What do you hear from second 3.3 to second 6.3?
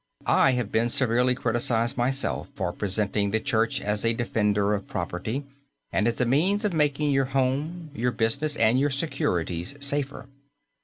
Church as a defender of property and as a